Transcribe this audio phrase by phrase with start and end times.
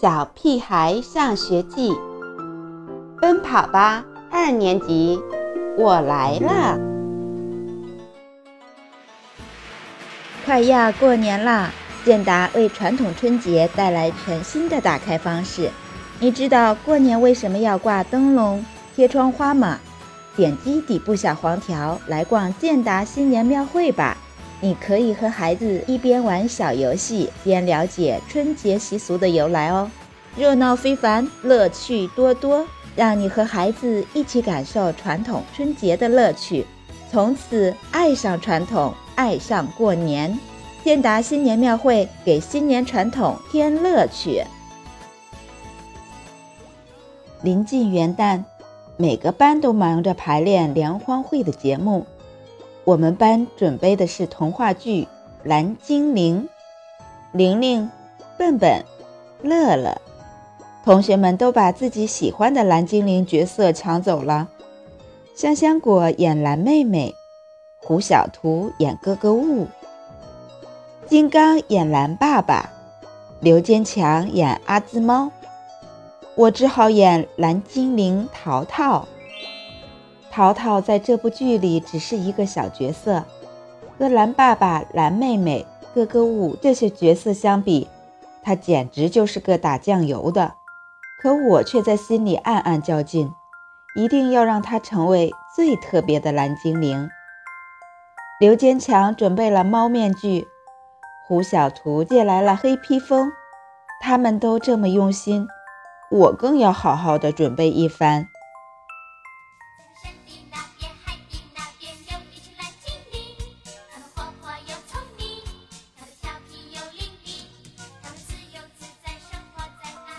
[0.00, 1.92] 小屁孩上学记，
[3.20, 5.20] 奔跑吧二年级，
[5.76, 6.78] 我来了！
[10.42, 11.70] 快要过年啦，
[12.02, 15.70] 健达为传统春节带来全新的打开方式。
[16.18, 18.64] 你知道过年为什么要挂灯笼、
[18.96, 19.78] 贴窗花吗？
[20.34, 24.16] 点击底部小黄条来逛健达新年庙会吧！
[24.62, 29.90] 你可以和孩子一边玩小游戏，边了解春节习俗的由来哦，
[30.36, 36.66] 热闹非凡，乐趣多多，让你和孩子一起感受传统春节的乐趣，
[37.10, 40.38] 从此爱上传统，爱上过年。
[40.84, 44.42] 健达新年庙会给新年传统添乐趣。
[47.42, 48.44] 临近元旦，
[48.98, 52.06] 每个班都忙着排练联欢会的节目。
[52.90, 55.04] 我们班准备的是童话剧
[55.44, 56.48] 《蓝精灵》，
[57.38, 57.88] 玲玲、
[58.36, 58.84] 笨笨、
[59.42, 60.00] 乐乐，
[60.84, 64.48] 同学们都把自己喜欢的蓝精灵角色抢走了。
[65.36, 67.14] 香香果演蓝妹妹，
[67.78, 69.68] 胡小图演哥哥雾，
[71.06, 72.70] 金刚演蓝爸爸，
[73.38, 75.30] 刘坚强演阿兹猫，
[76.34, 79.06] 我只好演蓝精灵淘淘。
[80.30, 83.24] 淘淘在这部剧里只是一个小角色，
[83.98, 87.88] 和蓝爸爸、蓝妹妹、哥哥雾这些角色相比，
[88.42, 90.54] 他简直就是个打酱油的。
[91.20, 93.30] 可我却在心里暗暗较劲，
[93.94, 97.10] 一定要让他成为最特别的蓝精灵。
[98.40, 100.46] 刘坚强准备了猫面具，
[101.26, 103.30] 胡小图借来了黑披风，
[104.00, 105.46] 他们都这么用心，
[106.10, 108.29] 我更要好好的准备一番。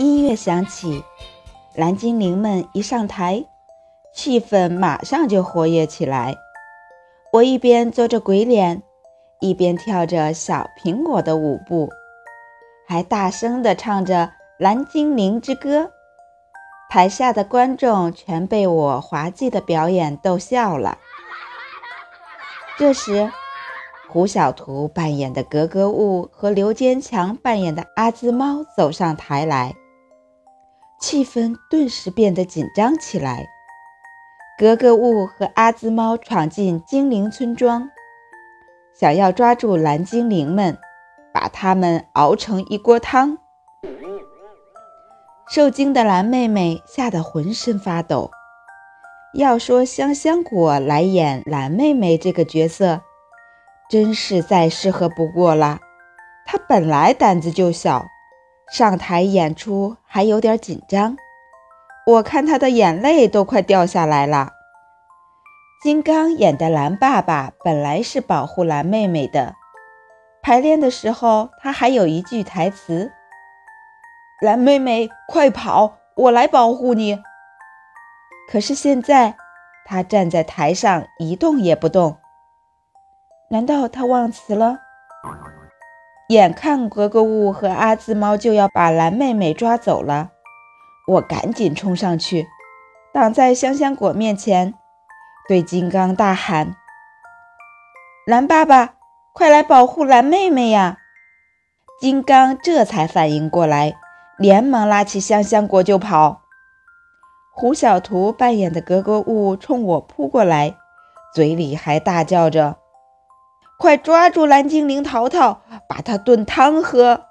[0.02, 1.04] 音乐响起，
[1.76, 3.46] 蓝精灵们一上台，
[4.12, 6.36] 气氛马上就活跃起来。
[7.32, 8.82] 我一边做着鬼脸，
[9.42, 11.88] 一边跳着小苹果的舞步，
[12.88, 14.16] 还大声地唱着
[14.58, 15.84] 《蓝精灵之歌》。
[16.90, 20.98] 台下的观众全被我滑稽的表演逗笑了。
[22.76, 23.32] 这时，
[24.10, 29.76] 胡小图扮演的格格巫和刘坚强扮演的阿兹猫走上台来。
[31.02, 33.50] 气氛顿时变得紧张起来。
[34.58, 37.90] 格格巫和阿兹猫闯进精灵村庄，
[38.94, 40.78] 想要抓住蓝精灵们，
[41.34, 43.40] 把它们熬成一锅汤。
[45.50, 48.30] 受惊的蓝妹妹吓得浑身发抖。
[49.34, 53.02] 要说香香果来演蓝妹妹这个角色，
[53.90, 55.80] 真是再适合不过了。
[56.46, 58.06] 她本来胆子就小。
[58.72, 61.18] 上台演出还有点紧张，
[62.08, 64.52] 我看他的眼泪都快掉下来了。
[65.84, 69.56] 金刚演的蓝爸爸本来是保护蓝妹妹的，
[70.42, 73.12] 排练的时候他还有一句台词
[74.42, 77.22] ：“蓝妹妹，快跑，我来保护你。”
[78.50, 79.36] 可是现在
[79.84, 82.16] 他站在台上一动也不动，
[83.50, 84.80] 难道他忘词了？
[86.32, 90.30] 眼看格格巫和阿兹猫就要把蓝妹妹抓走了，
[91.06, 92.48] 我赶紧冲上去，
[93.14, 94.74] 挡在香香果面前，
[95.50, 96.78] 对金刚大喊
[98.26, 98.94] ：“蓝爸爸，
[99.34, 101.00] 快来保护蓝妹妹呀！”
[102.00, 103.96] 金刚这才反应过来，
[104.38, 106.44] 连忙拉起香香果就跑。
[107.54, 110.78] 胡小图扮演的格格巫冲我扑过来，
[111.36, 112.78] 嘴里还大叫着。
[113.78, 117.26] 快抓住蓝精灵淘淘，把它炖汤喝！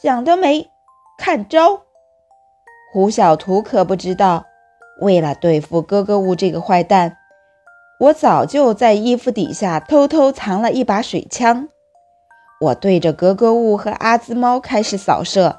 [0.00, 0.70] 想得美，
[1.18, 1.82] 看招！
[2.92, 4.44] 胡小图可不知道，
[5.00, 7.18] 为了对付格格巫这个坏蛋，
[7.98, 11.68] 我早就在衣服底下偷偷藏了一把水枪。
[12.60, 15.58] 我对着格格巫和阿兹猫开始扫射。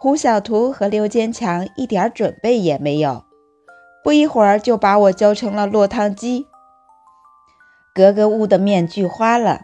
[0.00, 3.22] 胡小图和刘坚强一点准备也没有，
[4.02, 6.48] 不一会儿就把我浇成了落汤鸡。
[7.94, 9.60] 格格巫的面具花了，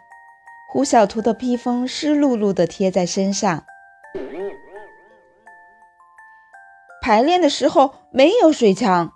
[0.75, 3.65] 胡小图的披风湿漉漉的贴在身上。
[7.01, 9.13] 排练的时候没有水枪，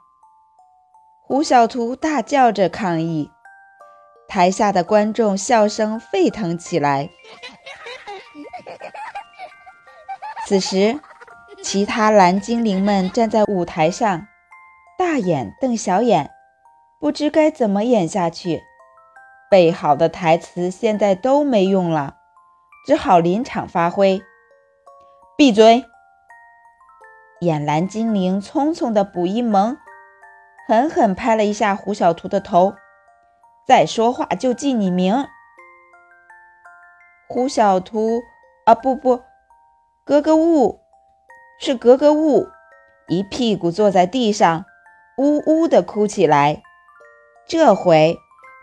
[1.21, 3.33] 胡小图大叫着抗议。
[4.29, 7.11] 台下的观众笑声沸腾起来。
[10.47, 11.01] 此时，
[11.61, 14.29] 其他蓝精灵们站在舞台上，
[14.97, 16.31] 大眼瞪小眼，
[17.01, 18.63] 不知该怎么演下去。
[19.51, 22.17] 背好的台词现在都没用了，
[22.87, 24.23] 只好临场发挥。
[25.37, 25.85] 闭嘴！
[27.41, 29.77] 眼蓝精灵匆匆的补一萌，
[30.67, 32.75] 狠狠拍了一下胡小图的头。
[33.67, 35.27] 再说话就记你名。
[37.29, 38.23] 胡小图
[38.65, 39.23] 啊，不不，
[40.05, 40.81] 格格巫，
[41.61, 42.49] 是格格巫，
[43.07, 44.65] 一屁股坐在地上，
[45.17, 46.63] 呜呜的哭起来。
[47.47, 48.19] 这回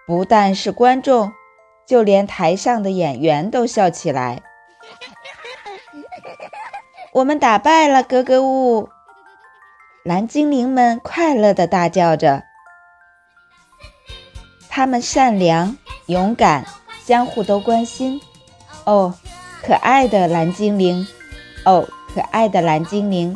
[0.07, 1.33] 不但是观众，
[1.87, 4.43] 就连台上的演员都笑起来。
[7.13, 8.89] 我们打败了格格巫，
[10.03, 12.43] 蓝精灵们快乐地大叫着。
[14.69, 15.77] 他们善良、
[16.07, 16.65] 勇敢，
[17.03, 18.21] 相互都关心。
[18.83, 19.15] 哦，
[19.63, 21.07] 可爱的蓝精灵！
[21.63, 23.35] 哦，可爱的蓝精灵！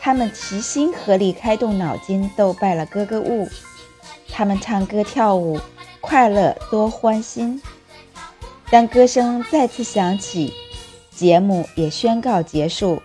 [0.00, 3.48] 他们齐心合力，开动脑筋，斗败了格格巫。
[4.30, 5.58] 他们唱歌跳舞，
[6.06, 7.60] 快乐多欢心。
[8.70, 10.54] 当歌声再次响起。
[11.10, 13.00] 节目也宣告结束。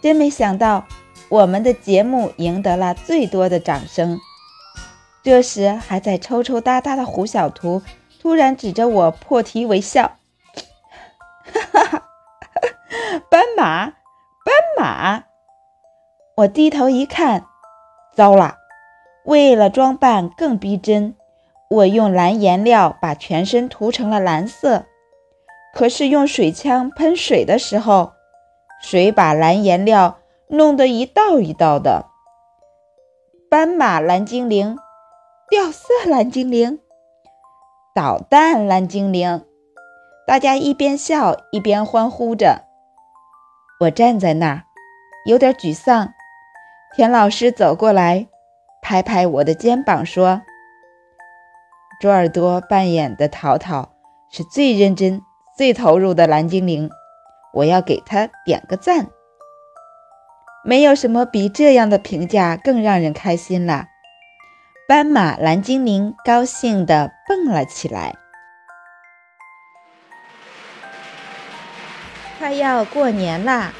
[0.00, 0.86] 真没想到，
[1.28, 4.20] 我们的节目赢得了最多的掌声。
[5.24, 7.82] 这时，还在抽抽搭搭的胡小图
[8.22, 10.18] 突然指着我破涕为笑
[11.72, 12.02] ：“哈哈，
[13.28, 15.24] 斑马，斑马！”
[16.38, 17.44] 我低头一看，
[18.14, 18.58] 糟了！
[19.24, 21.16] 为了装扮更逼真，
[21.70, 24.84] 我用蓝颜料把全身涂成了蓝色。
[25.74, 28.12] 可是用水枪喷水的时候，
[28.80, 30.18] 水把蓝颜料
[30.48, 32.06] 弄得一道一道的。
[33.50, 34.76] 斑马蓝精灵，
[35.48, 36.78] 掉色蓝精灵，
[37.94, 39.44] 捣蛋蓝精灵，
[40.26, 42.62] 大家一边笑一边欢呼着。
[43.80, 44.62] 我站在那儿，
[45.26, 46.12] 有点沮丧。
[46.94, 48.28] 田老师走过来，
[48.80, 50.42] 拍拍我的肩膀说
[52.00, 53.90] ：“卓尔多扮演的淘淘
[54.30, 55.20] 是最认真。”
[55.56, 56.90] 最投入的蓝精灵，
[57.52, 59.06] 我要给他点个赞。
[60.64, 63.86] 没有什么比这样的评价更让人开心了。
[64.88, 68.16] 斑马蓝精灵高兴地蹦了起来。
[72.36, 73.72] 快要过年啦，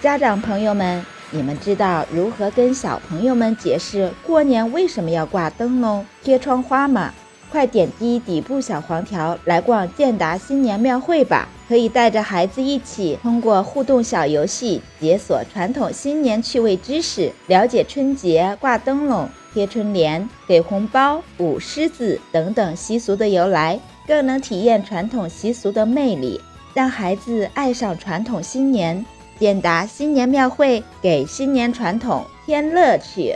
[0.00, 7.14] 家长朋友们，你们知道如何跟小朋友们解释过年为什么要挂灯笼、贴窗花吗？
[7.50, 11.48] 快点击底部小黄条来逛建达新年庙会吧！
[11.68, 26.40] 可以带着孩子一起通过互动小游戏解锁传统新年趣味知识，了解春节挂灯笼、贴春联、给红包、舞狮子等等习俗的由来，更能体验传统习俗的魅力，
[26.74, 29.04] 让孩子爱上传统新年。
[29.38, 33.34] 建达新年庙会给新年传统添乐趣。